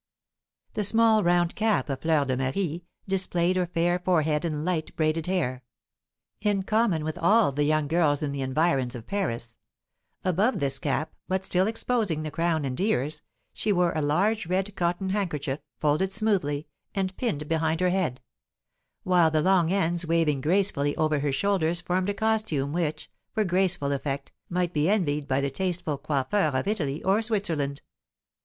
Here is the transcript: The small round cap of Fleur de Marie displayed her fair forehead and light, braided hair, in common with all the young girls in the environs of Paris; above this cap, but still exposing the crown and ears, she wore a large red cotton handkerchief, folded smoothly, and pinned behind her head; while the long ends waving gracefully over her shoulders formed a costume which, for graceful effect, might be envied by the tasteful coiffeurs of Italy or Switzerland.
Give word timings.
The 0.73 0.83
small 0.83 1.23
round 1.23 1.53
cap 1.55 1.87
of 1.87 2.01
Fleur 2.01 2.25
de 2.25 2.35
Marie 2.35 2.85
displayed 3.07 3.55
her 3.55 3.67
fair 3.67 3.99
forehead 3.99 4.43
and 4.43 4.65
light, 4.65 4.95
braided 4.95 5.27
hair, 5.27 5.61
in 6.41 6.63
common 6.63 7.03
with 7.03 7.19
all 7.19 7.51
the 7.51 7.65
young 7.65 7.87
girls 7.87 8.23
in 8.23 8.31
the 8.31 8.41
environs 8.41 8.95
of 8.95 9.05
Paris; 9.05 9.57
above 10.23 10.59
this 10.59 10.79
cap, 10.79 11.13
but 11.27 11.45
still 11.45 11.67
exposing 11.67 12.23
the 12.23 12.31
crown 12.31 12.65
and 12.65 12.79
ears, 12.81 13.21
she 13.53 13.71
wore 13.71 13.91
a 13.93 14.01
large 14.01 14.47
red 14.47 14.75
cotton 14.75 15.11
handkerchief, 15.11 15.59
folded 15.79 16.11
smoothly, 16.11 16.65
and 16.95 17.15
pinned 17.15 17.47
behind 17.47 17.79
her 17.79 17.89
head; 17.91 18.21
while 19.03 19.29
the 19.29 19.39
long 19.43 19.71
ends 19.71 20.03
waving 20.03 20.41
gracefully 20.41 20.95
over 20.95 21.19
her 21.19 21.31
shoulders 21.31 21.79
formed 21.79 22.09
a 22.09 22.13
costume 22.15 22.73
which, 22.73 23.07
for 23.35 23.43
graceful 23.43 23.91
effect, 23.91 24.31
might 24.49 24.73
be 24.73 24.89
envied 24.89 25.27
by 25.27 25.39
the 25.39 25.51
tasteful 25.51 25.99
coiffeurs 25.99 26.55
of 26.55 26.67
Italy 26.67 27.03
or 27.03 27.21
Switzerland. 27.21 27.83